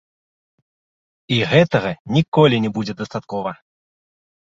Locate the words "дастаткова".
3.05-3.51